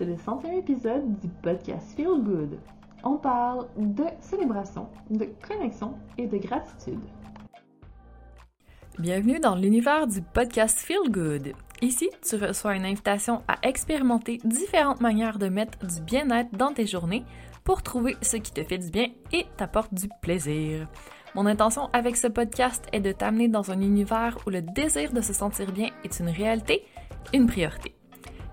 c'est 0.00 0.06
le 0.06 0.16
centième 0.16 0.54
épisode 0.54 1.20
du 1.20 1.28
podcast 1.28 1.94
Feel 1.94 2.22
Good. 2.22 2.58
On 3.04 3.18
parle 3.18 3.66
de 3.76 4.04
célébration, 4.20 4.88
de 5.10 5.28
connexion 5.46 5.92
et 6.16 6.26
de 6.26 6.38
gratitude. 6.38 7.00
Bienvenue 8.98 9.40
dans 9.40 9.56
l'univers 9.56 10.06
du 10.06 10.22
podcast 10.22 10.78
Feel 10.78 11.10
Good. 11.10 11.52
Ici, 11.82 12.08
tu 12.22 12.36
reçois 12.36 12.76
une 12.76 12.86
invitation 12.86 13.42
à 13.46 13.56
expérimenter 13.62 14.38
différentes 14.42 15.02
manières 15.02 15.38
de 15.38 15.50
mettre 15.50 15.86
du 15.86 16.00
bien-être 16.00 16.56
dans 16.56 16.72
tes 16.72 16.86
journées 16.86 17.24
pour 17.62 17.82
trouver 17.82 18.16
ce 18.22 18.38
qui 18.38 18.52
te 18.52 18.64
fait 18.64 18.78
du 18.78 18.88
bien 18.88 19.08
et 19.34 19.44
t'apporte 19.58 19.92
du 19.92 20.08
plaisir. 20.22 20.88
Mon 21.34 21.44
intention 21.44 21.90
avec 21.92 22.16
ce 22.16 22.26
podcast 22.26 22.86
est 22.94 23.00
de 23.00 23.12
t'amener 23.12 23.48
dans 23.48 23.70
un 23.70 23.82
univers 23.82 24.38
où 24.46 24.50
le 24.50 24.62
désir 24.62 25.12
de 25.12 25.20
se 25.20 25.34
sentir 25.34 25.70
bien 25.72 25.90
est 26.04 26.20
une 26.20 26.30
réalité, 26.30 26.86
une 27.34 27.46
priorité. 27.46 27.99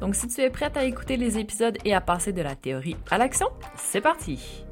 Donc 0.00 0.14
si 0.14 0.26
tu 0.28 0.40
es 0.40 0.48
prête 0.48 0.76
à 0.78 0.84
écouter 0.84 1.18
les 1.18 1.38
épisodes 1.38 1.76
et 1.84 1.94
à 1.94 2.00
passer 2.00 2.32
de 2.32 2.40
la 2.40 2.56
théorie 2.56 2.96
à 3.10 3.18
l'action, 3.18 3.48
c'est 3.76 4.00
parti! 4.00 4.64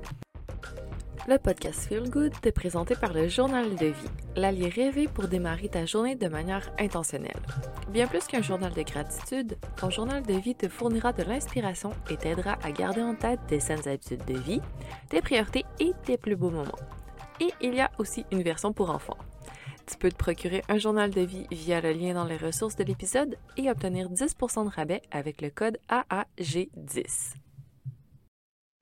Le 1.29 1.37
podcast 1.37 1.87
Feel 1.87 2.09
Good 2.09 2.33
est 2.43 2.53
présenté 2.53 2.95
par 2.95 3.13
le 3.13 3.29
Journal 3.29 3.77
de 3.77 3.87
vie, 3.87 4.11
l'allié 4.35 4.71
rêvé 4.71 5.07
pour 5.07 5.29
démarrer 5.29 5.69
ta 5.69 5.85
journée 5.85 6.17
de 6.17 6.27
manière 6.27 6.73
intentionnelle. 6.79 7.43
Bien 7.91 8.07
plus 8.07 8.25
qu'un 8.27 8.41
journal 8.41 8.73
de 8.73 8.81
gratitude, 8.81 9.59
ton 9.77 9.91
journal 9.91 10.23
de 10.23 10.33
vie 10.33 10.55
te 10.55 10.69
fournira 10.69 11.13
de 11.13 11.23
l'inspiration 11.23 11.91
et 12.09 12.17
t'aidera 12.17 12.57
à 12.63 12.73
garder 12.73 13.03
en 13.03 13.15
tête 13.15 13.41
tes 13.47 13.61
saines 13.61 13.87
habitudes 13.87 14.25
de 14.25 14.39
vie, 14.39 14.63
tes 15.11 15.21
priorités 15.21 15.67
et 15.79 15.93
tes 16.05 16.17
plus 16.17 16.37
beaux 16.37 16.49
moments. 16.49 16.79
Et 17.41 17.53
il 17.61 17.75
y 17.75 17.81
a 17.81 17.91
aussi 17.99 18.25
une 18.33 18.43
version 18.43 18.73
pour 18.73 18.89
enfants. 18.89 19.19
Tu 19.91 19.97
peux 19.97 20.11
te 20.11 20.17
procurer 20.17 20.63
un 20.69 20.77
journal 20.77 21.11
de 21.11 21.23
vie 21.23 21.47
via 21.51 21.81
le 21.81 21.93
lien 21.93 22.13
dans 22.13 22.27
les 22.27 22.37
ressources 22.37 22.77
de 22.77 22.85
l'épisode 22.85 23.37
et 23.57 23.71
obtenir 23.71 24.11
10% 24.11 24.67
de 24.67 24.71
rabais 24.71 25.01
avec 25.11 25.41
le 25.41 25.49
code 25.49 25.79
AAG10. 25.89 27.33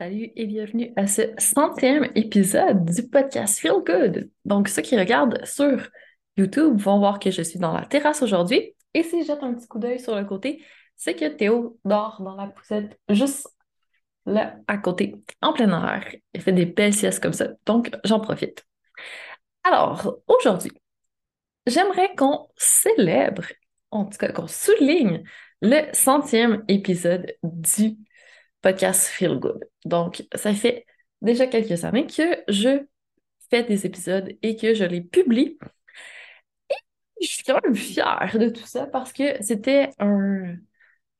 Salut 0.00 0.32
et 0.34 0.46
bienvenue 0.46 0.92
à 0.96 1.06
ce 1.06 1.22
centième 1.38 2.10
épisode 2.16 2.84
du 2.86 3.08
podcast 3.08 3.60
Feel 3.60 3.84
Good. 3.86 4.30
Donc, 4.44 4.68
ceux 4.68 4.82
qui 4.82 4.98
regardent 4.98 5.44
sur 5.44 5.88
YouTube 6.36 6.76
vont 6.80 6.98
voir 6.98 7.20
que 7.20 7.30
je 7.30 7.42
suis 7.42 7.60
dans 7.60 7.72
la 7.72 7.86
terrasse 7.86 8.22
aujourd'hui. 8.22 8.74
Et 8.92 9.04
si 9.04 9.22
je 9.22 9.28
jette 9.28 9.44
un 9.44 9.54
petit 9.54 9.68
coup 9.68 9.78
d'œil 9.78 10.00
sur 10.00 10.16
le 10.16 10.24
côté, 10.24 10.60
c'est 10.96 11.14
que 11.14 11.26
Théo 11.26 11.78
dort 11.84 12.20
dans 12.20 12.34
la 12.34 12.48
poussette 12.48 12.98
juste 13.08 13.48
là 14.24 14.56
à 14.66 14.76
côté, 14.76 15.14
en 15.40 15.52
plein 15.52 15.70
air. 15.70 16.04
Il 16.34 16.40
fait 16.40 16.52
des 16.52 16.66
belles 16.66 16.94
siestes 16.94 17.22
comme 17.22 17.32
ça. 17.32 17.50
Donc, 17.64 17.92
j'en 18.04 18.18
profite. 18.18 18.66
Alors, 19.62 20.20
aujourd'hui, 20.26 20.72
j'aimerais 21.66 22.14
qu'on 22.16 22.48
célèbre, 22.56 23.44
en 23.90 24.04
tout 24.06 24.18
cas 24.18 24.32
qu'on 24.32 24.46
souligne 24.46 25.24
le 25.62 25.92
centième 25.92 26.64
épisode 26.68 27.34
du 27.42 27.96
podcast 28.62 29.06
Feel 29.06 29.38
Good. 29.38 29.64
Donc, 29.84 30.24
ça 30.34 30.54
fait 30.54 30.86
déjà 31.22 31.46
quelques 31.46 31.84
années 31.84 32.06
que 32.06 32.42
je 32.48 32.84
fais 33.50 33.62
des 33.64 33.86
épisodes 33.86 34.36
et 34.42 34.56
que 34.56 34.74
je 34.74 34.84
les 34.84 35.00
publie. 35.00 35.58
Et 36.70 36.74
je 37.22 37.28
suis 37.28 37.44
quand 37.44 37.60
même 37.62 37.74
fière 37.74 38.36
de 38.38 38.48
tout 38.48 38.66
ça 38.66 38.86
parce 38.86 39.12
que 39.12 39.42
c'était 39.42 39.90
un 39.98 40.56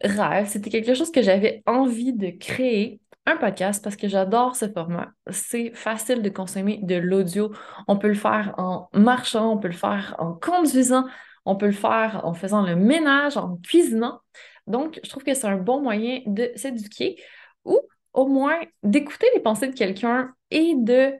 rêve, 0.03 0.49
c'était 0.49 0.71
quelque 0.71 0.95
chose 0.95 1.11
que 1.11 1.23
j'avais 1.23 1.63
envie 1.67 2.13
de 2.13 2.31
créer 2.31 3.01
un 3.27 3.37
podcast 3.37 3.83
parce 3.83 3.97
que 3.97 4.09
j'adore 4.09 4.57
ce 4.57 4.69
format. 4.69 5.13
C'est 5.31 5.73
facile 5.75 6.23
de 6.23 6.29
consommer 6.29 6.79
de 6.83 6.95
l'audio. 6.95 7.53
On 7.89 7.99
peut 7.99 8.09
le 8.09 8.15
faire 8.15 8.55
en 8.57 8.89
marchant, 8.95 9.53
on 9.53 9.59
peut 9.59 9.69
le 9.69 9.75
faire 9.75 10.15
en 10.19 10.33
conduisant, 10.35 11.05
on 11.45 11.57
peut 11.57 11.67
le 11.67 11.73
faire 11.73 12.21
en 12.25 12.35
faisant 12.35 12.63
le 12.63 12.77
ménage, 12.77 13.37
en 13.37 13.57
cuisinant. 13.59 14.21
Donc, 14.67 15.01
je 15.03 15.11
trouve 15.11 15.25
que 15.25 15.35
c'est 15.35 15.47
un 15.47 15.57
bon 15.57 15.81
moyen 15.81 16.21
de 16.27 16.51
s'éduquer 16.57 17.17
ou 17.65 17.81
au 18.13 18.27
moins 18.27 18.59
d'écouter 18.83 19.27
les 19.35 19.41
pensées 19.41 19.69
de 19.69 19.75
quelqu'un 19.75 20.35
et 20.51 20.75
de 20.77 21.13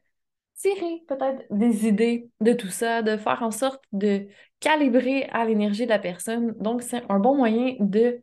tirer 0.57 1.03
peut-être 1.09 1.45
des 1.51 1.87
idées 1.87 2.31
de 2.41 2.53
tout 2.53 2.69
ça, 2.69 3.03
de 3.03 3.17
faire 3.17 3.43
en 3.43 3.51
sorte 3.51 3.83
de 3.93 4.27
calibrer 4.61 5.25
à 5.33 5.45
l'énergie 5.45 5.85
de 5.85 5.91
la 5.91 5.99
personne. 5.99 6.55
Donc, 6.59 6.83
c'est 6.83 7.03
un 7.09 7.19
bon 7.19 7.37
moyen 7.37 7.75
de 7.81 8.23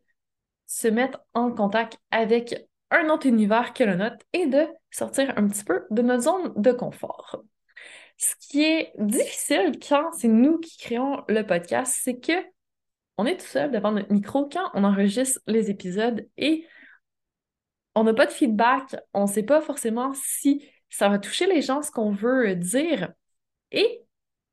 se 0.66 0.88
mettre 0.88 1.20
en 1.34 1.52
contact 1.52 1.98
avec 2.12 2.68
un 2.94 3.10
autre 3.10 3.28
univers 3.28 3.74
que 3.74 3.84
le 3.84 3.96
nôtre 3.96 4.18
et 4.34 4.48
de 4.48 4.68
sortir 4.92 5.34
un 5.38 5.48
petit 5.48 5.64
peu 5.64 5.86
de 5.90 6.02
notre 6.02 6.24
zone 6.24 6.54
de 6.56 6.72
confort. 6.72 7.44
Ce 8.18 8.36
qui 8.40 8.64
est 8.64 8.94
difficile 9.00 9.80
quand 9.86 10.12
c'est 10.14 10.28
nous 10.28 10.60
qui 10.60 10.78
créons 10.78 11.24
le 11.28 11.44
podcast, 11.44 12.00
c'est 12.02 12.20
que 12.20 12.34
on 13.18 13.26
est 13.26 13.38
tout 13.38 13.46
seul 13.46 13.72
devant 13.72 13.92
notre 13.92 14.12
micro 14.12 14.48
quand 14.50 14.70
on 14.74 14.84
enregistre 14.84 15.40
les 15.48 15.70
épisodes 15.70 16.28
et 16.38 16.66
on 17.96 18.04
n'a 18.04 18.14
pas 18.14 18.26
de 18.26 18.32
feedback, 18.32 18.96
on 19.14 19.24
ne 19.24 19.28
sait 19.28 19.44
pas 19.44 19.62
forcément 19.62 20.14
si 20.14 20.68
ça 20.90 21.10
va 21.10 21.20
toucher 21.20 21.46
les 21.46 21.62
gens 21.62 21.82
ce 21.82 21.92
qu'on 21.92 22.12
veut 22.12 22.56
dire. 22.56 23.12
Et 23.72 24.04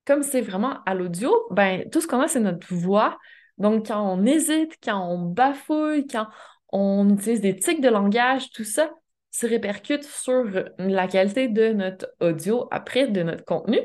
comme 0.05 0.23
c'est 0.23 0.41
vraiment 0.41 0.83
à 0.85 0.95
l'audio, 0.95 1.47
ben 1.51 1.89
tout 1.91 2.01
ce 2.01 2.07
qu'on 2.07 2.21
a, 2.21 2.29
c'est 2.29 2.41
notre 2.41 2.75
voix. 2.75 3.19
Donc, 3.59 3.89
quand 3.89 4.03
on 4.03 4.25
hésite, 4.25 4.79
quand 4.83 5.07
on 5.07 5.19
bafouille, 5.19 6.07
quand 6.07 6.29
on 6.73 7.09
utilise 7.11 7.41
des 7.41 7.57
tics 7.57 7.81
de 7.81 7.89
langage, 7.89 8.51
tout 8.51 8.65
ça 8.65 8.91
se 9.31 9.47
répercute 9.47 10.05
sur 10.05 10.45
la 10.79 11.07
qualité 11.07 11.49
de 11.49 11.73
notre 11.73 12.13
audio 12.21 12.67
après, 12.71 13.07
de 13.07 13.23
notre 13.23 13.45
contenu. 13.45 13.79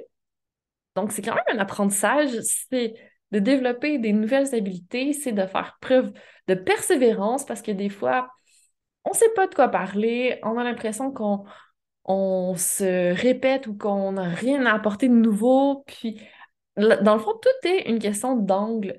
Donc, 0.95 1.11
c'est 1.11 1.21
quand 1.21 1.35
même 1.35 1.57
un 1.57 1.59
apprentissage, 1.59 2.29
c'est 2.41 2.95
de 3.31 3.39
développer 3.39 3.99
des 3.99 4.13
nouvelles 4.13 4.55
habiletés, 4.55 5.13
c'est 5.13 5.33
de 5.33 5.45
faire 5.45 5.77
preuve 5.81 6.11
de 6.47 6.55
persévérance 6.55 7.45
parce 7.45 7.61
que 7.61 7.71
des 7.71 7.89
fois, 7.89 8.29
on 9.03 9.11
ne 9.11 9.15
sait 9.15 9.33
pas 9.35 9.47
de 9.47 9.53
quoi 9.53 9.67
parler, 9.67 10.39
on 10.43 10.57
a 10.57 10.63
l'impression 10.63 11.11
qu'on 11.11 11.45
on 12.05 12.55
se 12.55 13.13
répète 13.13 13.67
ou 13.67 13.75
qu'on 13.75 14.13
n'a 14.13 14.29
rien 14.29 14.65
à 14.65 14.73
apporter 14.73 15.09
de 15.09 15.13
nouveau. 15.13 15.83
Puis, 15.87 16.21
dans 16.77 17.15
le 17.15 17.19
fond, 17.19 17.33
tout 17.41 17.67
est 17.67 17.89
une 17.89 17.99
question 17.99 18.35
d'angle. 18.35 18.95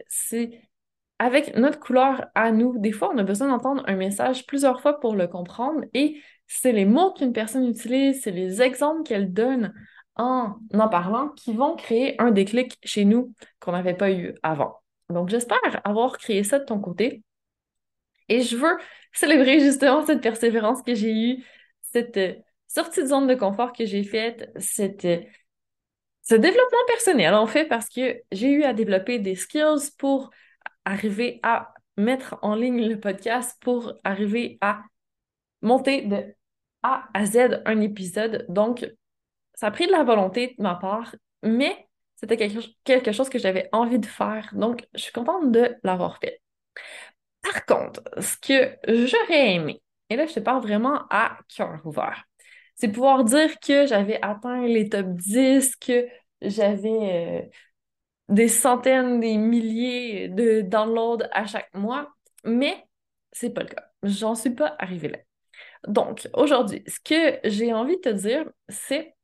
Avec 1.18 1.56
notre 1.56 1.78
couleur 1.80 2.26
à 2.34 2.52
nous, 2.52 2.78
des 2.78 2.92
fois, 2.92 3.10
on 3.12 3.18
a 3.18 3.22
besoin 3.22 3.48
d'entendre 3.48 3.82
un 3.86 3.96
message 3.96 4.46
plusieurs 4.46 4.80
fois 4.80 5.00
pour 5.00 5.14
le 5.14 5.26
comprendre 5.26 5.84
et 5.94 6.20
c'est 6.46 6.72
les 6.72 6.84
mots 6.84 7.12
qu'une 7.12 7.32
personne 7.32 7.66
utilise, 7.66 8.22
c'est 8.22 8.30
les 8.30 8.62
exemples 8.62 9.02
qu'elle 9.02 9.32
donne 9.32 9.72
en 10.16 10.56
en 10.72 10.88
parlant 10.88 11.28
qui 11.30 11.52
vont 11.52 11.76
créer 11.76 12.20
un 12.20 12.30
déclic 12.30 12.78
chez 12.84 13.04
nous 13.04 13.34
qu'on 13.60 13.72
n'avait 13.72 13.94
pas 13.94 14.10
eu 14.10 14.34
avant. 14.42 14.80
Donc, 15.10 15.28
j'espère 15.28 15.58
avoir 15.84 16.18
créé 16.18 16.42
ça 16.42 16.58
de 16.58 16.64
ton 16.64 16.80
côté. 16.80 17.22
Et 18.28 18.42
je 18.42 18.56
veux 18.56 18.76
célébrer 19.12 19.60
justement 19.60 20.04
cette 20.04 20.20
persévérance 20.20 20.82
que 20.82 20.94
j'ai 20.94 21.12
eue, 21.12 21.44
cette 21.80 22.16
euh, 22.16 22.34
sortie 22.66 23.02
de 23.02 23.06
zone 23.06 23.26
de 23.26 23.34
confort 23.34 23.72
que 23.72 23.84
j'ai 23.84 24.02
faite, 24.02 24.50
euh, 24.56 25.20
ce 26.22 26.34
développement 26.34 26.84
personnel, 26.88 27.34
en 27.34 27.46
fait, 27.46 27.66
parce 27.66 27.88
que 27.88 28.20
j'ai 28.32 28.50
eu 28.50 28.64
à 28.64 28.72
développer 28.72 29.18
des 29.20 29.36
skills 29.36 29.92
pour 29.96 30.30
arriver 30.86 31.40
à 31.42 31.74
mettre 31.98 32.38
en 32.40 32.54
ligne 32.54 32.88
le 32.88 32.98
podcast 32.98 33.58
pour 33.60 33.94
arriver 34.04 34.56
à 34.62 34.82
monter 35.60 36.02
de 36.02 36.34
A 36.82 37.08
à 37.12 37.26
Z 37.26 37.62
un 37.66 37.80
épisode. 37.80 38.46
Donc, 38.48 38.88
ça 39.54 39.66
a 39.66 39.70
pris 39.70 39.86
de 39.86 39.92
la 39.92 40.04
volonté 40.04 40.54
de 40.56 40.62
ma 40.62 40.76
part, 40.76 41.14
mais 41.42 41.88
c'était 42.14 42.36
quelque, 42.36 43.12
chose 43.12 43.28
que 43.28 43.38
j'avais 43.38 43.68
envie 43.72 43.98
de 43.98 44.06
faire. 44.06 44.48
Donc, 44.54 44.86
je 44.94 45.02
suis 45.02 45.12
contente 45.12 45.50
de 45.50 45.76
l'avoir 45.82 46.18
fait. 46.18 46.40
Par 47.42 47.66
contre, 47.66 48.02
ce 48.20 48.36
que 48.38 48.76
j'aurais 48.86 49.54
aimé, 49.54 49.82
et 50.08 50.16
là, 50.16 50.26
je 50.26 50.34
te 50.34 50.40
parle 50.40 50.62
vraiment 50.62 51.02
à 51.10 51.38
cœur 51.54 51.80
ouvert, 51.84 52.24
c'est 52.74 52.88
pouvoir 52.88 53.24
dire 53.24 53.58
que 53.58 53.86
j'avais 53.86 54.20
atteint 54.22 54.66
les 54.66 54.88
top 54.88 55.06
10, 55.08 55.76
que 55.76 56.06
j'avais 56.42 57.42
euh, 57.44 57.48
des 58.28 58.48
centaines, 58.48 59.20
des 59.20 59.36
milliers 59.36 60.28
de 60.28 60.60
downloads 60.60 61.26
à 61.32 61.46
chaque 61.46 61.72
mois, 61.74 62.08
mais 62.44 62.86
c'est 63.32 63.50
pas 63.50 63.62
le 63.62 63.68
cas. 63.68 63.84
J'en 64.02 64.34
suis 64.34 64.50
pas 64.50 64.74
arrivée 64.78 65.08
là. 65.08 65.18
Donc, 65.86 66.28
aujourd'hui, 66.32 66.82
ce 66.86 66.98
que 67.00 67.38
j'ai 67.48 67.72
envie 67.72 67.96
de 67.96 68.00
te 68.00 68.08
dire, 68.08 68.50
c'est 68.68 69.14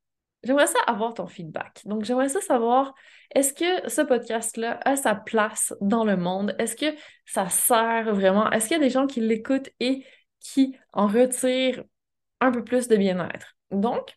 j'aimerais 0.45 0.67
ça 0.67 0.79
avoir 0.87 1.15
ton 1.15 1.27
feedback. 1.27 1.83
Donc, 1.85 2.05
j'aimerais 2.05 2.29
ça 2.29 2.41
savoir, 2.41 2.95
est-ce 3.35 3.55
que 3.55 3.89
ce 3.89 4.03
podcast-là 4.03 4.81
a 4.85 4.97
sa 4.97 5.15
place 5.15 5.75
dans 5.81 6.05
le 6.05 6.17
monde? 6.17 6.55
Est-ce 6.59 6.77
que 6.77 6.97
ça 7.25 7.49
sert 7.49 8.15
vraiment? 8.15 8.51
Est-ce 8.51 8.69
qu'il 8.69 8.77
y 8.77 8.81
a 8.81 8.85
des 8.85 8.91
gens 8.91 9.07
qui 9.07 9.21
l'écoutent 9.21 9.71
et 9.81 10.05
qui 10.41 10.77
en 10.93 11.07
retirent 11.07 11.85
un 12.41 12.51
peu 12.51 12.65
plus 12.65 12.89
de 12.89 12.97
bien-être? 12.97 13.57
Donc, 13.71 14.15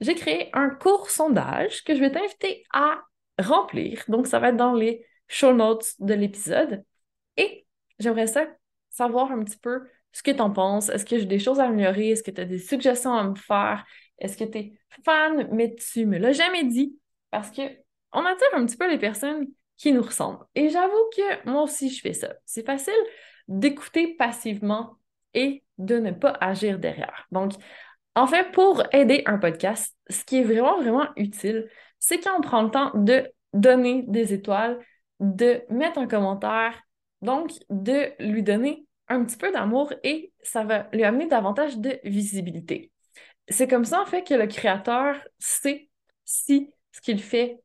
j'ai 0.00 0.14
créé 0.14 0.50
un 0.54 0.70
court 0.70 1.10
sondage 1.10 1.84
que 1.84 1.94
je 1.94 2.00
vais 2.00 2.10
t'inviter 2.10 2.64
à 2.72 3.02
remplir. 3.40 4.04
Donc, 4.08 4.26
ça 4.26 4.38
va 4.38 4.50
être 4.50 4.56
dans 4.56 4.74
les 4.74 5.04
show 5.28 5.52
notes 5.52 5.94
de 5.98 6.14
l'épisode. 6.14 6.84
Et 7.36 7.66
j'aimerais 7.98 8.26
ça 8.26 8.46
savoir 8.90 9.30
un 9.32 9.42
petit 9.44 9.58
peu 9.58 9.86
ce 10.12 10.22
que 10.22 10.30
tu 10.30 10.40
en 10.40 10.50
penses. 10.50 10.88
Est-ce 10.88 11.04
que 11.06 11.18
j'ai 11.18 11.26
des 11.26 11.38
choses 11.38 11.60
à 11.60 11.64
améliorer? 11.64 12.10
Est-ce 12.10 12.22
que 12.22 12.30
tu 12.30 12.40
as 12.40 12.44
des 12.44 12.58
suggestions 12.58 13.14
à 13.14 13.24
me 13.24 13.34
faire? 13.36 13.84
Est-ce 14.18 14.36
que 14.36 14.44
tu 14.44 14.58
es 14.58 14.72
fan, 15.04 15.48
mais 15.52 15.74
tu 15.74 16.06
me 16.06 16.18
l'as 16.18 16.32
jamais 16.32 16.64
dit? 16.64 16.98
Parce 17.30 17.50
que 17.50 17.62
on 18.12 18.24
attire 18.24 18.48
un 18.54 18.66
petit 18.66 18.76
peu 18.76 18.90
les 18.90 18.98
personnes 18.98 19.46
qui 19.76 19.92
nous 19.92 20.02
ressemblent. 20.02 20.44
Et 20.54 20.68
j'avoue 20.68 21.10
que 21.16 21.48
moi 21.48 21.62
aussi, 21.62 21.88
je 21.90 22.00
fais 22.00 22.12
ça. 22.12 22.34
C'est 22.44 22.66
facile 22.66 22.92
d'écouter 23.48 24.14
passivement 24.16 24.98
et 25.32 25.64
de 25.78 25.98
ne 25.98 26.10
pas 26.10 26.36
agir 26.40 26.78
derrière. 26.78 27.26
Donc, 27.30 27.52
en 28.14 28.26
fait, 28.26 28.50
pour 28.52 28.82
aider 28.92 29.22
un 29.26 29.38
podcast, 29.38 29.96
ce 30.08 30.24
qui 30.24 30.38
est 30.38 30.42
vraiment, 30.42 30.80
vraiment 30.80 31.08
utile, 31.16 31.70
c'est 32.00 32.18
quand 32.18 32.36
on 32.36 32.40
prend 32.40 32.62
le 32.62 32.70
temps 32.70 32.90
de 32.94 33.30
donner 33.52 34.04
des 34.08 34.32
étoiles, 34.32 34.80
de 35.20 35.62
mettre 35.68 35.98
un 35.98 36.06
commentaire, 36.06 36.82
donc 37.22 37.52
de 37.68 38.10
lui 38.18 38.42
donner 38.42 38.86
un 39.08 39.24
petit 39.24 39.36
peu 39.36 39.52
d'amour 39.52 39.92
et 40.02 40.32
ça 40.42 40.64
va 40.64 40.88
lui 40.92 41.04
amener 41.04 41.26
davantage 41.26 41.78
de 41.78 42.00
visibilité. 42.04 42.90
C'est 43.48 43.68
comme 43.68 43.84
ça, 43.84 44.00
en 44.00 44.06
fait, 44.06 44.22
que 44.22 44.34
le 44.34 44.46
créateur 44.46 45.16
sait 45.38 45.88
si 46.24 46.72
ce 46.92 47.00
qu'il 47.00 47.20
fait, 47.20 47.60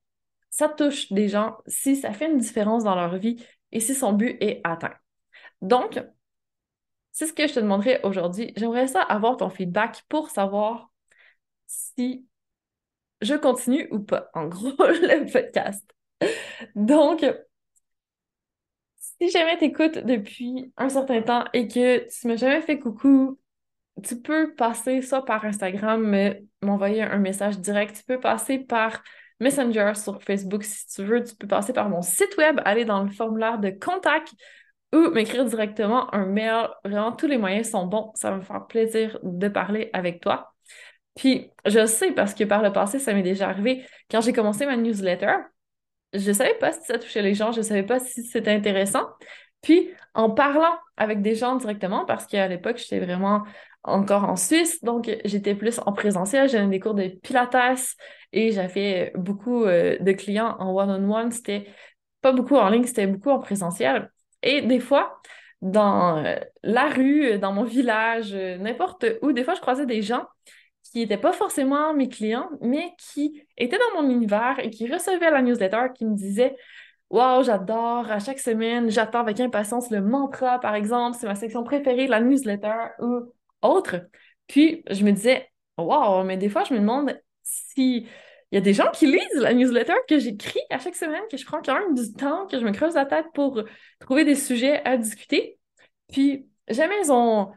ça 0.50 0.70
touche 0.70 1.12
des 1.12 1.28
gens, 1.28 1.58
si 1.68 1.96
ça 1.96 2.12
fait 2.12 2.30
une 2.30 2.40
différence 2.40 2.84
dans 2.84 2.96
leur 2.96 3.18
vie 3.18 3.44
et 3.72 3.80
si 3.80 3.94
son 3.94 4.14
but 4.14 4.38
est 4.42 4.62
atteint. 4.64 4.94
Donc, 5.62 6.00
c'est 7.12 7.28
ce 7.28 7.34
que 7.34 7.48
je 7.48 7.54
te 7.54 7.60
demanderai 7.60 8.02
aujourd'hui. 8.04 8.52
J'aimerais 8.58 8.88
ça 8.88 9.02
avoir 9.02 9.38
ton 9.38 9.50
feedback 9.50 10.04
pour 10.10 10.30
savoir 10.30 10.90
si 11.68 12.26
je 13.26 13.36
continue 13.36 13.88
ou 13.92 14.00
pas, 14.00 14.30
en 14.34 14.48
gros, 14.48 14.72
le 14.80 15.32
podcast. 15.32 15.84
Donc, 16.76 17.26
si 19.00 19.30
jamais 19.30 19.58
t'écoutes 19.58 20.00
depuis 20.00 20.74
un 20.78 20.90
certain 20.90 21.22
temps 21.22 21.46
et 21.54 21.68
que 21.68 22.08
tu 22.08 22.28
m'as 22.28 22.36
jamais 22.36 22.62
fait 22.62 22.80
coucou, 22.80 23.40
tu 24.04 24.22
peux 24.22 24.54
passer 24.56 25.02
ça 25.02 25.22
par 25.22 25.46
Instagram, 25.46 26.36
m'envoyer 26.62 27.02
un 27.02 27.18
message 27.18 27.60
direct. 27.60 27.98
Tu 27.98 28.04
peux 28.04 28.20
passer 28.20 28.60
par 28.60 29.02
Messenger 29.40 29.94
sur 29.96 30.22
Facebook 30.22 30.64
si 30.64 30.88
tu 30.88 31.04
veux. 31.04 31.24
Tu 31.24 31.36
peux 31.36 31.48
passer 31.48 31.74
par 31.74 31.90
mon 31.90 32.02
site 32.02 32.36
web, 32.38 32.60
aller 32.66 32.86
dans 32.86 33.04
le 33.04 33.12
formulaire 33.12 33.60
de 33.60 33.70
contact 33.70 34.34
ou 34.94 35.10
m'écrire 35.12 35.46
directement 35.46 36.14
un 36.14 36.26
mail. 36.26 36.70
Vraiment, 36.84 37.12
tous 37.14 37.28
les 37.28 37.38
moyens 37.38 37.70
sont 37.70 37.86
bons. 37.86 38.12
Ça 38.16 38.32
va 38.32 38.38
me 38.38 38.42
faire 38.42 38.68
plaisir 38.68 39.20
de 39.24 39.48
parler 39.48 39.90
avec 39.94 40.22
toi. 40.22 40.55
Puis, 41.16 41.50
je 41.66 41.86
sais 41.86 42.12
parce 42.12 42.34
que 42.34 42.44
par 42.44 42.62
le 42.62 42.72
passé, 42.74 43.00
ça 43.00 43.14
m'est 43.14 43.24
déjà 43.24 43.50
arrivé. 43.50 43.86
Quand 44.12 44.22
j'ai 44.22 44.34
commencé 44.34 44.66
ma 44.66 44.76
newsletter, 44.76 45.36
je 46.14 46.32
savais 46.32 46.56
pas 46.56 46.72
si 46.72 46.84
ça 46.86 47.00
touchait 47.00 47.22
les 47.22 47.34
gens, 47.34 47.52
je 47.52 47.62
savais 47.62 47.84
pas 47.84 48.00
si 48.00 48.24
c'était 48.24 48.52
intéressant. 48.52 49.06
Puis, 49.62 49.90
en 50.14 50.30
parlant 50.30 50.78
avec 50.98 51.22
des 51.22 51.36
gens 51.36 51.56
directement, 51.56 52.06
parce 52.06 52.26
qu'à 52.28 52.48
l'époque, 52.48 52.78
j'étais 52.78 53.00
vraiment 53.00 53.44
encore 53.84 54.26
en 54.26 54.36
Suisse, 54.36 54.84
donc 54.84 55.10
j'étais 55.26 55.56
plus 55.56 55.80
en 55.86 55.94
présentiel, 55.94 56.50
j'avais 56.50 56.68
des 56.68 56.80
cours 56.80 56.96
de 56.96 57.08
pilates 57.08 57.56
et 58.34 58.52
j'avais 58.52 59.12
beaucoup 59.16 59.66
euh, 59.66 59.98
de 60.00 60.12
clients 60.12 60.56
en 60.60 60.76
one-on-one. 60.76 61.32
C'était 61.32 61.68
pas 62.22 62.32
beaucoup 62.32 62.56
en 62.56 62.70
ligne, 62.70 62.86
c'était 62.86 63.08
beaucoup 63.08 63.30
en 63.30 63.40
présentiel. 63.40 64.12
Et 64.44 64.62
des 64.62 64.80
fois, 64.80 65.22
dans 65.62 66.18
euh, 66.24 66.36
la 66.64 66.90
rue, 66.90 67.38
dans 67.40 67.54
mon 67.54 67.64
village, 67.64 68.34
euh, 68.34 68.58
n'importe 68.58 69.06
où, 69.22 69.32
des 69.32 69.44
fois, 69.44 69.56
je 69.56 69.62
croisais 69.62 69.86
des 69.86 70.02
gens 70.02 70.26
qui 70.96 71.02
n'étaient 71.02 71.18
pas 71.18 71.34
forcément 71.34 71.94
mes 71.94 72.08
clients, 72.08 72.50
mais 72.62 72.94
qui 72.98 73.44
étaient 73.58 73.78
dans 73.78 74.02
mon 74.02 74.10
univers 74.10 74.60
et 74.60 74.70
qui 74.70 74.90
recevaient 74.90 75.30
la 75.30 75.42
newsletter, 75.42 75.88
qui 75.94 76.06
me 76.06 76.16
disaient 76.16 76.56
Wow, 77.10 77.44
j'adore, 77.44 78.10
à 78.10 78.20
chaque 78.20 78.40
semaine, 78.40 78.90
j'attends 78.90 79.20
avec 79.20 79.42
impatience 79.42 79.92
le 79.92 80.02
mantra, 80.02 80.58
par 80.58 80.74
exemple, 80.74 81.18
c'est 81.20 81.28
ma 81.28 81.36
section 81.36 81.66
préférée, 81.66 82.08
la 82.08 82.22
newsletter 82.22 82.94
ou 83.00 83.34
autre. 83.62 83.98
Puis 84.48 84.84
je 84.90 85.04
me 85.04 85.12
disais 85.12 85.50
Wow, 85.78 86.24
mais 86.24 86.38
des 86.38 86.48
fois, 86.48 86.64
je 86.64 86.74
me 86.74 86.80
demande 86.80 87.20
si 87.44 88.08
il 88.52 88.56
y 88.56 88.58
a 88.58 88.62
des 88.62 88.74
gens 88.74 88.90
qui 88.94 89.08
lisent 89.08 89.42
la 89.42 89.54
newsletter 89.54 89.96
que 90.08 90.18
j'écris 90.18 90.62
à 90.70 90.80
chaque 90.80 90.96
semaine, 90.96 91.24
que 91.30 91.36
je 91.36 91.46
prends 91.46 91.62
quand 91.62 91.78
même 91.78 91.94
du 91.94 92.14
temps, 92.14 92.48
que 92.48 92.58
je 92.58 92.64
me 92.64 92.72
creuse 92.72 92.96
la 92.96 93.06
tête 93.06 93.26
pour 93.34 93.62
trouver 94.00 94.24
des 94.24 94.36
sujets 94.36 94.82
à 94.86 94.96
discuter. 94.96 95.60
Puis 96.08 96.48
jamais 96.70 96.96
ils 97.04 97.12
ont 97.12 97.52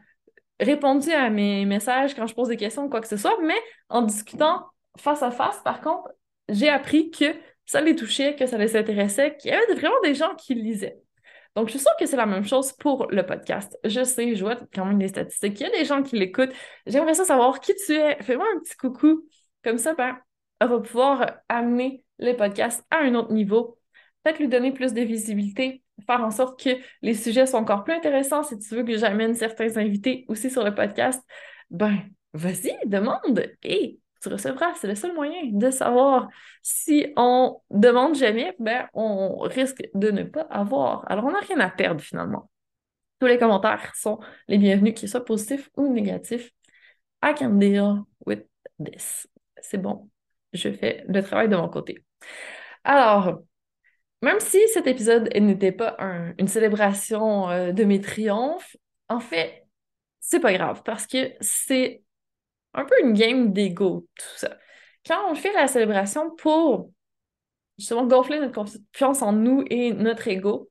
répondu 0.59 1.11
à 1.11 1.29
mes 1.29 1.65
messages 1.65 2.15
quand 2.15 2.27
je 2.27 2.35
pose 2.35 2.49
des 2.49 2.57
questions 2.57 2.85
ou 2.85 2.89
quoi 2.89 3.01
que 3.01 3.07
ce 3.07 3.17
soit, 3.17 3.37
mais 3.41 3.59
en 3.89 4.01
discutant 4.01 4.65
face 4.97 5.23
à 5.23 5.31
face, 5.31 5.59
par 5.63 5.81
contre, 5.81 6.09
j'ai 6.49 6.69
appris 6.69 7.11
que 7.11 7.35
ça 7.65 7.81
les 7.81 7.95
touchait, 7.95 8.35
que 8.35 8.45
ça 8.45 8.57
les 8.57 8.75
intéressait, 8.75 9.37
qu'il 9.37 9.51
y 9.51 9.53
avait 9.53 9.73
vraiment 9.75 9.99
des 10.03 10.15
gens 10.15 10.33
qui 10.35 10.55
lisaient. 10.55 10.99
Donc, 11.55 11.67
je 11.67 11.71
suis 11.71 11.79
sûre 11.79 11.95
que 11.99 12.05
c'est 12.05 12.17
la 12.17 12.25
même 12.25 12.45
chose 12.45 12.73
pour 12.73 13.07
le 13.09 13.25
podcast. 13.25 13.77
Je 13.83 14.03
sais, 14.03 14.35
je 14.35 14.43
vois 14.43 14.55
quand 14.73 14.85
même 14.85 14.99
des 14.99 15.07
statistiques. 15.07 15.59
Il 15.59 15.63
y 15.63 15.65
a 15.65 15.77
des 15.77 15.85
gens 15.85 16.03
qui 16.03 16.17
l'écoutent. 16.17 16.53
J'aimerais 16.85 17.15
ça 17.15 17.25
savoir 17.25 17.59
qui 17.59 17.73
tu 17.75 17.93
es. 17.93 18.17
Fais-moi 18.21 18.45
un 18.55 18.59
petit 18.59 18.75
coucou. 18.75 19.23
Comme 19.63 19.77
ça, 19.77 19.93
ben, 19.93 20.17
on 20.61 20.67
va 20.67 20.79
pouvoir 20.79 21.39
amener 21.49 22.03
le 22.17 22.33
podcast 22.33 22.85
à 22.91 22.99
un 22.99 23.15
autre 23.15 23.31
niveau. 23.31 23.77
Peut-être 24.23 24.39
lui 24.39 24.47
donner 24.47 24.71
plus 24.71 24.93
de 24.93 25.01
visibilité, 25.01 25.83
faire 26.05 26.21
en 26.21 26.31
sorte 26.31 26.61
que 26.61 26.69
les 27.01 27.13
sujets 27.13 27.45
soient 27.45 27.59
encore 27.59 27.83
plus 27.83 27.93
intéressants 27.93 28.43
si 28.43 28.57
tu 28.57 28.75
veux 28.75 28.83
que 28.83 28.97
j'amène 28.97 29.35
certains 29.35 29.77
invités 29.77 30.25
aussi 30.27 30.49
sur 30.49 30.63
le 30.63 30.73
podcast, 30.73 31.23
ben, 31.69 31.97
vas-y, 32.33 32.75
demande 32.85 33.51
et 33.63 33.99
tu 34.21 34.29
recevras. 34.29 34.73
C'est 34.75 34.87
le 34.87 34.95
seul 34.95 35.13
moyen 35.13 35.41
de 35.51 35.69
savoir 35.71 36.27
si 36.61 37.07
on 37.15 37.61
demande 37.69 38.15
jamais, 38.15 38.55
ben, 38.59 38.87
on 38.93 39.39
risque 39.39 39.83
de 39.93 40.11
ne 40.11 40.23
pas 40.23 40.41
avoir. 40.49 41.09
Alors, 41.09 41.25
on 41.25 41.31
n'a 41.31 41.39
rien 41.39 41.59
à 41.59 41.69
perdre 41.69 42.01
finalement. 42.01 42.49
Tous 43.19 43.27
les 43.27 43.37
commentaires 43.37 43.93
sont 43.95 44.19
les 44.47 44.57
bienvenus, 44.57 44.93
qu'ils 44.93 45.09
soient 45.09 45.25
positifs 45.25 45.69
ou 45.75 45.91
négatifs. 45.91 46.51
I 47.23 47.33
can 47.37 47.51
deal 47.51 48.03
with 48.25 48.45
this. 48.83 49.27
C'est 49.61 49.77
bon. 49.77 50.09
Je 50.53 50.71
fais 50.71 51.03
le 51.07 51.21
travail 51.21 51.49
de 51.49 51.55
mon 51.55 51.69
côté. 51.69 52.03
Alors, 52.83 53.41
même 54.21 54.39
si 54.39 54.59
cet 54.69 54.87
épisode 54.87 55.29
n'était 55.35 55.71
pas 55.71 55.95
une 56.37 56.47
célébration 56.47 57.49
euh, 57.49 57.71
de 57.71 57.83
mes 57.83 58.01
triomphes, 58.01 58.75
en 59.07 59.19
fait, 59.19 59.65
c'est 60.19 60.39
pas 60.39 60.53
grave 60.53 60.83
parce 60.83 61.07
que 61.07 61.33
c'est 61.41 62.03
un 62.73 62.85
peu 62.85 62.95
une 63.01 63.13
game 63.13 63.53
d'ego, 63.53 64.07
tout 64.15 64.37
ça. 64.37 64.57
Quand 65.07 65.31
on 65.31 65.35
fait 65.35 65.53
la 65.53 65.67
célébration 65.67 66.35
pour 66.35 66.91
justement 67.77 68.05
gonfler 68.05 68.39
notre 68.39 68.53
confiance 68.53 69.21
en 69.21 69.31
nous 69.31 69.63
et 69.69 69.93
notre 69.93 70.27
ego 70.27 70.69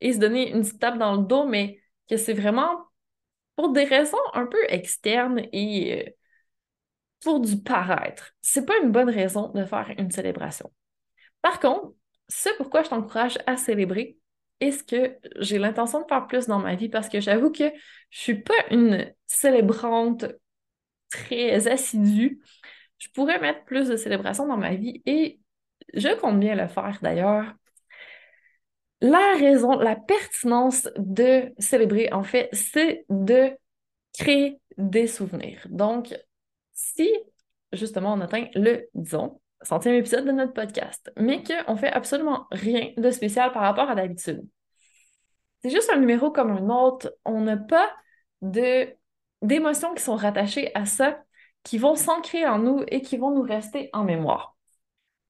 et 0.00 0.12
se 0.14 0.18
donner 0.18 0.50
une 0.50 0.62
petite 0.62 0.80
tape 0.80 0.98
dans 0.98 1.16
le 1.16 1.26
dos, 1.26 1.46
mais 1.46 1.80
que 2.08 2.16
c'est 2.16 2.32
vraiment 2.32 2.86
pour 3.56 3.72
des 3.72 3.84
raisons 3.84 4.16
un 4.32 4.46
peu 4.46 4.58
externes 4.68 5.42
et 5.52 6.08
euh, 6.08 6.10
pour 7.20 7.40
du 7.40 7.62
paraître. 7.62 8.32
C'est 8.40 8.64
pas 8.64 8.78
une 8.82 8.90
bonne 8.90 9.10
raison 9.10 9.48
de 9.48 9.64
faire 9.64 9.92
une 9.98 10.10
célébration. 10.10 10.72
Par 11.42 11.60
contre, 11.60 11.94
c'est 12.30 12.56
pourquoi 12.56 12.82
je 12.82 12.88
t'encourage 12.88 13.38
à 13.46 13.56
célébrer 13.56 14.16
et 14.60 14.72
ce 14.72 14.84
que 14.84 15.18
j'ai 15.40 15.58
l'intention 15.58 16.00
de 16.00 16.06
faire 16.06 16.26
plus 16.26 16.46
dans 16.46 16.58
ma 16.60 16.74
vie 16.76 16.88
parce 16.88 17.08
que 17.08 17.20
j'avoue 17.20 17.50
que 17.50 17.64
je 18.10 18.18
suis 18.18 18.40
pas 18.40 18.54
une 18.70 19.12
célébrante 19.26 20.26
très 21.10 21.66
assidue. 21.66 22.40
Je 22.98 23.08
pourrais 23.14 23.40
mettre 23.40 23.64
plus 23.64 23.88
de 23.88 23.96
célébrations 23.96 24.46
dans 24.46 24.56
ma 24.56 24.74
vie 24.74 25.02
et 25.06 25.40
je 25.94 26.14
compte 26.20 26.38
bien 26.38 26.54
le 26.54 26.68
faire 26.68 26.98
d'ailleurs. 27.02 27.52
La 29.00 29.34
raison, 29.38 29.78
la 29.78 29.96
pertinence 29.96 30.88
de 30.96 31.52
célébrer, 31.58 32.12
en 32.12 32.22
fait, 32.22 32.50
c'est 32.52 33.06
de 33.08 33.50
créer 34.16 34.60
des 34.76 35.06
souvenirs. 35.06 35.66
Donc, 35.70 36.14
si 36.74 37.10
justement 37.72 38.12
on 38.12 38.20
atteint 38.20 38.46
le, 38.54 38.88
disons, 38.94 39.40
centième 39.62 39.94
épisode 39.94 40.24
de 40.24 40.32
notre 40.32 40.52
podcast, 40.52 41.12
mais 41.16 41.42
qu'on 41.42 41.76
fait 41.76 41.92
absolument 41.92 42.46
rien 42.50 42.92
de 42.96 43.10
spécial 43.10 43.52
par 43.52 43.62
rapport 43.62 43.90
à 43.90 43.94
d'habitude. 43.94 44.42
C'est 45.62 45.70
juste 45.70 45.90
un 45.90 45.98
numéro 45.98 46.30
comme 46.30 46.50
un 46.50 46.70
autre. 46.70 47.12
On 47.24 47.40
n'a 47.42 47.56
pas 47.56 47.90
d'émotions 49.42 49.94
qui 49.94 50.02
sont 50.02 50.16
rattachées 50.16 50.74
à 50.74 50.86
ça, 50.86 51.22
qui 51.62 51.76
vont 51.76 51.94
s'ancrer 51.94 52.46
en 52.46 52.58
nous 52.58 52.82
et 52.88 53.02
qui 53.02 53.18
vont 53.18 53.30
nous 53.30 53.42
rester 53.42 53.90
en 53.92 54.04
mémoire. 54.04 54.56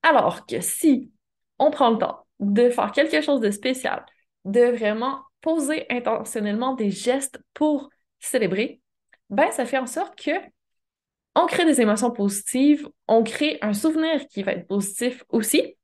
Alors 0.03 0.47
que 0.47 0.61
si 0.61 1.13
on 1.59 1.71
prend 1.71 1.91
le 1.91 1.99
temps 1.99 2.27
de 2.39 2.71
faire 2.71 2.93
quelque 2.93 3.21
chose 3.21 3.41
de 3.41 3.51
spécial, 3.51 4.07
de 4.45 4.61
vraiment 4.61 5.21
poser 5.41 5.87
intentionnellement 5.91 6.75
des 6.75 6.91
gestes 6.91 7.41
pour 7.55 7.91
célébrer, 8.21 8.81
ben 9.29 9.51
ça 9.51 9.65
fait 9.65 9.79
en 9.79 9.87
sorte 9.87 10.17
que 10.17 10.31
on 11.35 11.47
crée 11.47 11.65
des 11.65 11.81
émotions 11.81 12.11
positives, 12.11 12.89
on 13.09 13.23
crée 13.23 13.59
un 13.63 13.73
souvenir 13.73 14.27
qui 14.29 14.43
va 14.43 14.53
être 14.53 14.67
positif 14.67 15.25
aussi. 15.29 15.77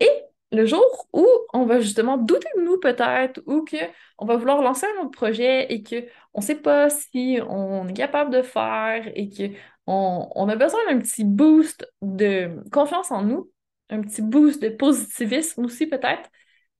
Et 0.00 0.10
le 0.52 0.66
jour 0.66 1.08
où 1.12 1.26
on 1.52 1.66
va 1.66 1.80
justement 1.80 2.16
douter 2.16 2.48
de 2.56 2.62
nous 2.62 2.78
peut-être 2.78 3.40
ou 3.46 3.64
qu'on 3.64 4.26
va 4.26 4.36
vouloir 4.36 4.62
lancer 4.62 4.86
un 4.86 5.02
autre 5.02 5.10
projet 5.10 5.72
et 5.72 5.82
qu'on 5.82 6.40
ne 6.40 6.42
sait 6.42 6.54
pas 6.56 6.90
si 6.90 7.38
on 7.48 7.88
est 7.88 7.92
capable 7.94 8.30
de 8.30 8.42
faire 8.42 9.10
et 9.14 9.56
on, 9.86 10.48
a 10.48 10.56
besoin 10.56 10.80
d'un 10.88 10.98
petit 10.98 11.24
boost 11.24 11.86
de 12.02 12.62
confiance 12.70 13.10
en 13.10 13.22
nous, 13.22 13.50
un 13.90 14.00
petit 14.00 14.22
boost 14.22 14.62
de 14.62 14.68
positivisme 14.68 15.64
aussi 15.64 15.86
peut-être, 15.86 16.30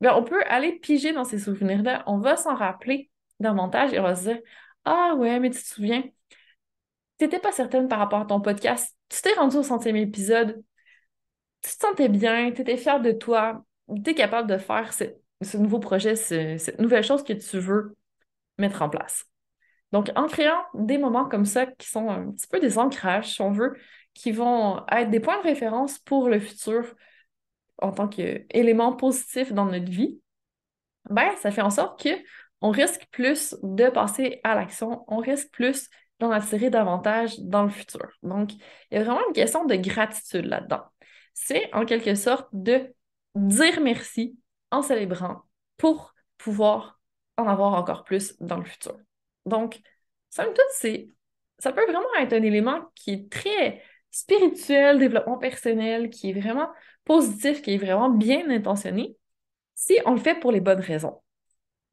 ben, 0.01 0.15
on 0.15 0.25
peut 0.25 0.43
aller 0.47 0.73
piger 0.79 1.13
dans 1.13 1.25
ces 1.25 1.39
souvenirs-là. 1.39 2.05
On 2.07 2.19
va 2.19 2.37
s'en 2.37 2.55
rappeler 2.55 3.11
davantage 3.41 3.93
et 3.93 4.01
on 4.01 4.03
va 4.03 4.15
se 4.15 4.25
dire 4.25 4.41
Ah 4.85 5.15
ouais, 5.17 5.41
mais 5.41 5.51
tu 5.51 5.61
te 5.63 5.67
souviens, 5.67 6.03
tu 7.25 7.31
n'étais 7.31 7.41
pas 7.41 7.53
certaine 7.53 7.89
par 7.89 7.99
rapport 7.99 8.21
à 8.21 8.27
ton 8.27 8.41
podcast. 8.41 8.95
Tu 9.09 9.23
t'es 9.23 9.33
rendu 9.33 9.57
au 9.57 9.63
centième 9.63 9.97
épisode, 9.97 10.63
tu 11.63 11.71
te 11.71 11.81
sentais 11.81 12.09
bien, 12.09 12.53
tu 12.53 12.61
étais 12.61 12.77
fière 12.77 13.01
de 13.01 13.13
toi, 13.13 13.65
tu 14.05 14.11
es 14.11 14.15
capable 14.15 14.49
de 14.49 14.59
faire 14.59 14.93
ce, 14.93 15.57
nouveau 15.57 15.79
projet, 15.79 16.17
cette 16.17 16.79
nouvelle 16.81 17.05
chose 17.05 17.25
que 17.25 17.33
tu 17.33 17.59
veux 17.59 17.97
mettre 18.59 18.83
en 18.83 18.91
place. 18.91 19.27
Donc, 19.93 20.11
en 20.17 20.27
créant 20.27 20.63
des 20.75 20.99
moments 20.99 21.27
comme 21.27 21.45
ça 21.45 21.67
qui 21.67 21.89
sont 21.89 22.11
un 22.11 22.33
petit 22.33 22.47
peu 22.47 22.61
des 22.61 22.79
ancrages, 22.79 23.35
si 23.35 23.41
on 23.41 23.53
veut, 23.53 23.75
qui 24.13 24.33
vont 24.33 24.85
être 24.91 25.11
des 25.11 25.21
points 25.21 25.39
de 25.39 25.45
référence 25.45 25.99
pour 26.01 26.29
le 26.29 26.41
futur 26.41 26.95
en 27.79 27.93
tant 27.93 28.09
qu'élément 28.09 28.93
positif 28.93 29.53
dans 29.53 29.67
notre 29.67 29.91
vie, 29.91 30.21
ben, 31.11 31.31
ça 31.41 31.51
fait 31.51 31.63
en 31.63 31.71
sorte 31.71 32.07
qu'on 32.07 32.71
risque 32.71 33.07
plus 33.11 33.57
de 33.63 33.89
passer 33.89 34.41
à 34.45 34.55
l'action, 34.55 35.05
on 35.09 35.19
risque 35.19 35.51
plus 35.51 35.89
d'en 36.21 36.31
attirer 36.31 36.71
davantage 36.71 37.39
dans 37.41 37.65
le 37.65 37.71
futur. 37.71 38.09
Donc, 38.23 38.53
il 38.55 38.61
y 38.93 38.97
a 38.97 39.05
vraiment 39.05 39.27
une 39.29 39.35
question 39.35 39.65
de 39.65 39.75
gratitude 39.75 40.47
là-dedans. 40.47 40.85
C'est 41.33 41.73
en 41.75 41.85
quelque 41.85 42.15
sorte 42.15 42.49
de 42.53 42.95
dire 43.35 43.81
merci 43.81 44.39
en 44.71 44.83
célébrant 44.83 45.43
pour 45.77 46.15
pouvoir 46.39 47.01
en 47.37 47.49
avoir 47.49 47.75
encore 47.75 48.05
plus 48.05 48.37
dans 48.41 48.59
le 48.59 48.65
futur. 48.65 48.97
Donc, 49.45 49.81
somme 50.31 50.53
toute, 50.55 50.65
c'est, 50.73 51.09
ça 51.59 51.73
peut 51.73 51.85
vraiment 51.85 52.07
être 52.21 52.33
un 52.33 52.43
élément 52.43 52.81
qui 52.95 53.13
est 53.13 53.31
très 53.31 53.83
spirituel, 54.11 54.99
développement 54.99 55.39
personnel, 55.39 56.11
qui 56.11 56.31
est 56.31 56.41
vraiment 56.41 56.69
positif, 57.05 57.63
qui 57.63 57.75
est 57.75 57.79
vraiment 57.79 58.11
bien 58.11 58.49
intentionné, 58.51 59.17
si 59.75 59.99
on 60.07 60.13
le 60.13 60.21
fait 60.21 60.39
pour 60.39 60.53
les 60.53 60.61
bonnes 60.61 60.81
raisons. 60.81 61.21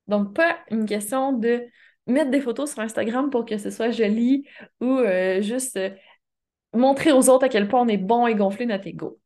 Donc, 0.08 0.36
pas 0.36 0.60
une 0.70 0.86
question 0.86 1.34
de 1.34 1.66
mettre 2.08 2.32
des 2.32 2.42
photos 2.42 2.72
sur 2.72 2.82
Instagram 2.82 3.30
pour 3.30 3.46
que 3.46 3.58
ce 3.58 3.70
soit 3.70 3.92
joli 3.92 4.48
ou 4.80 4.98
euh, 4.98 5.42
juste 5.42 5.78
euh, 5.78 5.92
montrer 6.74 7.12
aux 7.12 7.30
autres 7.30 7.46
à 7.46 7.50
quel 7.50 7.68
point 7.68 7.82
on 7.82 7.88
est 7.88 7.98
bon 7.98 8.28
et 8.28 8.36
gonfler 8.36 8.66
notre 8.66 8.88
ego. 8.88 9.20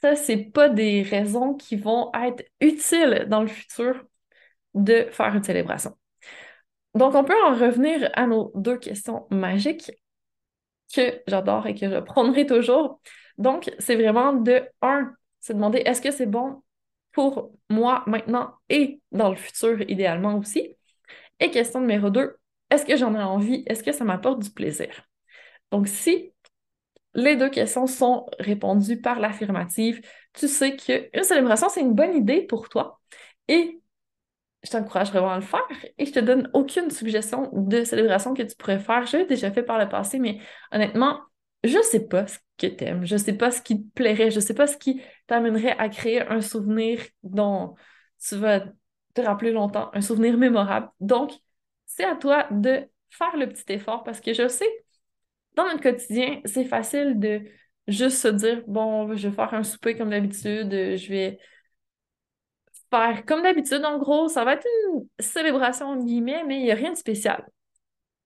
Ça, 0.00 0.16
c'est 0.16 0.36
pas 0.36 0.68
des 0.68 1.02
raisons 1.02 1.54
qui 1.54 1.76
vont 1.76 2.10
être 2.14 2.44
utiles 2.60 3.26
dans 3.28 3.42
le 3.42 3.48
futur 3.48 4.04
de 4.74 5.08
faire 5.10 5.34
une 5.34 5.42
célébration. 5.42 5.96
Donc, 6.94 7.14
on 7.14 7.24
peut 7.24 7.40
en 7.44 7.54
revenir 7.54 8.10
à 8.14 8.26
nos 8.26 8.52
deux 8.54 8.78
questions 8.78 9.26
magiques 9.30 9.90
que 10.94 11.22
j'adore 11.26 11.66
et 11.66 11.74
que 11.74 11.88
je 11.90 11.98
prendrai 11.98 12.46
toujours. 12.46 13.00
Donc, 13.36 13.70
c'est 13.78 13.94
vraiment 13.94 14.32
de 14.32 14.62
un, 14.82 15.14
se 15.40 15.52
demander 15.52 15.78
est-ce 15.84 16.00
que 16.00 16.10
c'est 16.10 16.26
bon 16.26 16.62
pour 17.12 17.52
moi 17.68 18.04
maintenant 18.06 18.54
et 18.68 19.00
dans 19.12 19.30
le 19.30 19.36
futur 19.36 19.80
idéalement 19.88 20.38
aussi? 20.38 20.77
Et 21.40 21.50
question 21.50 21.80
numéro 21.80 22.10
deux, 22.10 22.36
est-ce 22.70 22.84
que 22.84 22.96
j'en 22.96 23.14
ai 23.14 23.22
envie? 23.22 23.62
Est-ce 23.66 23.82
que 23.82 23.92
ça 23.92 24.04
m'apporte 24.04 24.42
du 24.42 24.50
plaisir? 24.50 24.88
Donc, 25.70 25.88
si 25.88 26.32
les 27.14 27.36
deux 27.36 27.50
questions 27.50 27.86
sont 27.86 28.26
répondues 28.38 29.00
par 29.00 29.20
l'affirmative, 29.20 30.00
tu 30.32 30.48
sais 30.48 30.76
qu'une 30.76 31.22
célébration, 31.22 31.68
c'est 31.68 31.80
une 31.80 31.94
bonne 31.94 32.16
idée 32.16 32.42
pour 32.42 32.68
toi. 32.68 33.00
Et 33.48 33.80
je 34.64 34.70
t'encourage 34.70 35.10
vraiment 35.10 35.30
à 35.30 35.36
le 35.36 35.42
faire 35.42 35.66
et 35.98 36.06
je 36.06 36.12
te 36.12 36.20
donne 36.20 36.50
aucune 36.52 36.90
suggestion 36.90 37.50
de 37.52 37.84
célébration 37.84 38.34
que 38.34 38.42
tu 38.42 38.56
pourrais 38.56 38.80
faire. 38.80 39.06
Je 39.06 39.18
l'ai 39.18 39.26
déjà 39.26 39.50
fait 39.50 39.62
par 39.62 39.78
le 39.78 39.88
passé, 39.88 40.18
mais 40.18 40.40
honnêtement, 40.72 41.20
je 41.64 41.80
sais 41.82 42.06
pas 42.06 42.26
ce 42.26 42.38
que 42.56 42.66
tu 42.66 42.84
aimes, 42.84 43.04
je 43.04 43.16
sais 43.16 43.32
pas 43.32 43.50
ce 43.50 43.62
qui 43.62 43.82
te 43.82 43.90
plairait, 43.94 44.30
je 44.30 44.40
sais 44.40 44.54
pas 44.54 44.66
ce 44.66 44.76
qui 44.76 45.00
t'amènerait 45.26 45.76
à 45.78 45.88
créer 45.88 46.22
un 46.22 46.40
souvenir 46.40 47.00
dont 47.22 47.74
tu 48.20 48.36
vas 48.36 48.64
te 49.14 49.20
rappeler 49.20 49.52
longtemps, 49.52 49.90
un 49.94 50.00
souvenir 50.00 50.36
mémorable. 50.36 50.90
Donc, 51.00 51.32
c'est 51.86 52.04
à 52.04 52.16
toi 52.16 52.46
de 52.50 52.88
faire 53.10 53.36
le 53.36 53.48
petit 53.48 53.72
effort 53.72 54.04
parce 54.04 54.20
que 54.20 54.32
je 54.34 54.48
sais, 54.48 54.68
dans 55.54 55.64
notre 55.64 55.82
quotidien, 55.82 56.40
c'est 56.44 56.64
facile 56.64 57.18
de 57.18 57.42
juste 57.88 58.18
se 58.18 58.28
dire, 58.28 58.62
bon, 58.66 59.14
je 59.16 59.28
vais 59.28 59.34
faire 59.34 59.54
un 59.54 59.64
souper 59.64 59.96
comme 59.96 60.10
d'habitude, 60.10 60.70
je 60.70 61.08
vais 61.08 61.38
faire 62.90 63.24
comme 63.26 63.42
d'habitude, 63.42 63.84
en 63.84 63.98
gros, 63.98 64.28
ça 64.28 64.44
va 64.44 64.54
être 64.54 64.66
une 64.92 65.06
célébration, 65.18 65.86
en 65.88 65.96
guillemets, 65.96 66.44
mais 66.44 66.58
il 66.58 66.64
n'y 66.64 66.72
a 66.72 66.74
rien 66.74 66.92
de 66.92 66.96
spécial. 66.96 67.46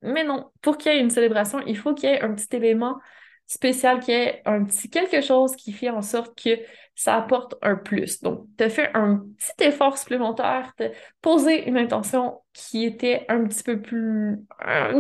Mais 0.03 0.25
non, 0.25 0.51
pour 0.63 0.79
qu'il 0.79 0.93
y 0.93 0.97
ait 0.97 1.01
une 1.01 1.11
célébration, 1.11 1.61
il 1.67 1.77
faut 1.77 1.95
qu'il 1.95 2.11
y 2.11 2.13
ait 2.13 2.21
un 2.23 2.35
petit 2.35 2.55
élément 2.57 2.99
spécial, 3.47 4.01
qu'il 4.01 4.15
y 4.15 4.17
ait 4.19 4.43
un 4.45 4.65
petit 4.65 4.89
quelque 4.89 5.21
chose 5.21 5.55
qui 5.57 5.73
fait 5.73 5.91
en 5.91 6.03
sorte 6.03 6.39
que 6.41 6.59
ça 6.95 7.17
apporte 7.17 7.55
un 7.63 7.77
plus. 7.77 8.21
Donc, 8.21 8.47
tu 8.57 8.65
as 8.65 8.71
fait 8.71 8.91
un 8.95 9.25
petit 9.39 9.65
effort 9.65 9.99
supplémentaire, 9.99 10.73
tu 10.79 10.87
posé 11.21 11.69
une 11.69 11.77
intention 11.77 12.41
qui 12.53 12.85
était 12.85 13.25
un 13.29 13.45
petit 13.45 13.63
peu 13.63 13.81
plus 13.81 14.39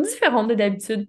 différente 0.02 0.48
de 0.48 0.54
d'habitude. 0.54 1.08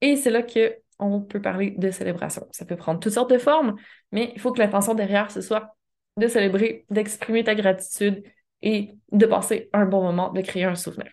Et 0.00 0.16
c'est 0.16 0.30
là 0.30 0.42
que 0.42 0.76
on 0.98 1.20
peut 1.20 1.40
parler 1.40 1.72
de 1.72 1.90
célébration. 1.90 2.46
Ça 2.52 2.64
peut 2.64 2.76
prendre 2.76 3.00
toutes 3.00 3.12
sortes 3.12 3.30
de 3.30 3.38
formes, 3.38 3.76
mais 4.12 4.32
il 4.34 4.40
faut 4.40 4.52
que 4.52 4.60
l'intention 4.60 4.94
derrière, 4.94 5.30
ce 5.30 5.40
soit 5.40 5.76
de 6.16 6.28
célébrer, 6.28 6.86
d'exprimer 6.90 7.44
ta 7.44 7.54
gratitude 7.54 8.22
et 8.62 8.94
de 9.12 9.26
passer 9.26 9.68
un 9.72 9.86
bon 9.86 10.02
moment, 10.02 10.30
de 10.32 10.40
créer 10.40 10.64
un 10.64 10.76
souvenir. 10.76 11.12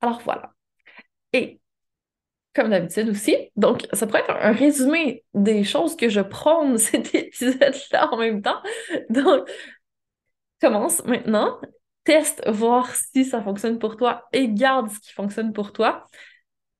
Alors 0.00 0.20
voilà. 0.22 0.52
Et 1.32 1.60
comme 2.58 2.70
d'habitude 2.70 3.08
aussi, 3.10 3.36
donc 3.54 3.86
ça 3.92 4.06
pourrait 4.06 4.22
être 4.22 4.36
un 4.36 4.50
résumé 4.50 5.24
des 5.32 5.62
choses 5.62 5.94
que 5.94 6.08
je 6.08 6.20
prône 6.20 6.76
cet 6.78 7.14
épisode-là 7.14 8.12
en 8.12 8.16
même 8.16 8.42
temps. 8.42 8.60
Donc, 9.10 9.48
commence 10.60 11.04
maintenant, 11.04 11.60
teste, 12.02 12.42
voir 12.48 12.92
si 12.94 13.24
ça 13.24 13.40
fonctionne 13.42 13.78
pour 13.78 13.96
toi 13.96 14.24
et 14.32 14.48
garde 14.48 14.90
ce 14.90 14.98
qui 14.98 15.12
fonctionne 15.12 15.52
pour 15.52 15.72
toi. 15.72 16.04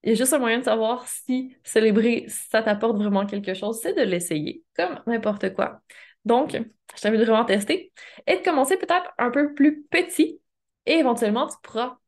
Il 0.02 0.10
y 0.10 0.12
a 0.12 0.14
juste 0.16 0.32
un 0.32 0.40
moyen 0.40 0.58
de 0.58 0.64
savoir 0.64 1.06
si 1.06 1.56
célébrer, 1.62 2.26
ça 2.28 2.62
t'apporte 2.62 2.96
vraiment 2.96 3.24
quelque 3.24 3.54
chose, 3.54 3.78
c'est 3.80 3.94
de 3.94 4.02
l'essayer, 4.02 4.64
comme 4.74 5.00
n'importe 5.06 5.54
quoi. 5.54 5.80
Donc, 6.24 6.60
je 6.96 7.00
t'invite 7.00 7.20
vraiment 7.20 7.42
à 7.42 7.44
tester 7.44 7.92
et 8.26 8.36
de 8.36 8.42
commencer 8.42 8.76
peut-être 8.76 9.12
un 9.16 9.30
peu 9.30 9.54
plus 9.54 9.84
petit 9.84 10.40
et 10.86 10.94
éventuellement, 10.94 11.46
tu 11.46 11.56
pourras 11.62 11.98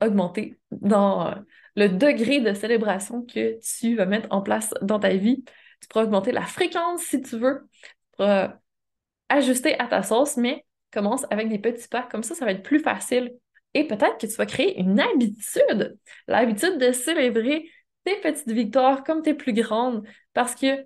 augmenter 0.00 0.58
dans 0.70 1.28
euh, 1.28 1.34
le 1.76 1.88
degré 1.88 2.40
de 2.40 2.54
célébration 2.54 3.22
que 3.24 3.58
tu 3.60 3.96
vas 3.96 4.06
mettre 4.06 4.28
en 4.30 4.42
place 4.42 4.74
dans 4.82 4.98
ta 4.98 5.10
vie. 5.10 5.44
Tu 5.80 5.88
pourras 5.88 6.04
augmenter 6.04 6.32
la 6.32 6.42
fréquence 6.42 7.02
si 7.02 7.20
tu 7.22 7.38
veux. 7.38 7.68
Tu 8.18 8.24
ajuster 9.28 9.78
à 9.78 9.86
ta 9.86 10.02
sauce, 10.02 10.36
mais 10.36 10.64
commence 10.92 11.24
avec 11.30 11.48
des 11.48 11.58
petits 11.58 11.88
pas. 11.88 12.02
Comme 12.02 12.22
ça, 12.22 12.34
ça 12.34 12.44
va 12.44 12.52
être 12.52 12.62
plus 12.62 12.80
facile. 12.80 13.32
Et 13.74 13.86
peut-être 13.86 14.18
que 14.18 14.26
tu 14.26 14.34
vas 14.34 14.46
créer 14.46 14.78
une 14.80 14.98
habitude, 14.98 15.96
l'habitude 16.26 16.78
de 16.78 16.90
célébrer 16.92 17.70
tes 18.04 18.16
petites 18.16 18.50
victoires 18.50 19.04
comme 19.04 19.22
tes 19.22 19.34
plus 19.34 19.52
grandes, 19.52 20.04
parce 20.32 20.54
que 20.54 20.84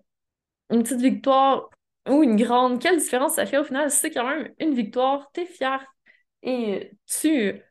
une 0.71 0.83
petite 0.83 1.01
victoire 1.01 1.71
ou 2.09 2.23
une 2.23 2.37
grande, 2.37 2.81
quelle 2.81 2.99
différence 2.99 3.35
ça 3.35 3.47
fait? 3.47 3.59
Au 3.59 3.65
final? 3.65 3.91
C'est 3.91 4.11
quand 4.11 4.29
même 4.29 4.53
une 4.59 4.75
victoire, 4.75 5.31
t'es 5.33 5.47
fier 5.47 5.83
et 6.43 6.93
tu, 7.07 7.63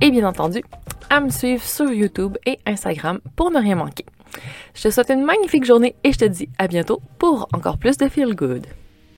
Et 0.00 0.12
bien 0.12 0.24
entendu, 0.24 0.62
à 1.10 1.20
me 1.20 1.30
suivre 1.30 1.64
sur 1.64 1.90
YouTube 1.90 2.38
et 2.46 2.60
Instagram 2.64 3.18
pour 3.34 3.50
ne 3.50 3.58
rien 3.58 3.74
manquer. 3.74 4.06
Je 4.74 4.84
te 4.84 4.90
souhaite 4.90 5.10
une 5.10 5.24
magnifique 5.24 5.64
journée 5.64 5.96
et 6.04 6.12
je 6.12 6.18
te 6.18 6.26
dis 6.26 6.48
à 6.58 6.68
bientôt 6.68 7.02
pour 7.18 7.48
encore 7.52 7.76
plus 7.76 7.96
de 7.96 8.08
Feel 8.08 8.36
Good. 8.36 8.68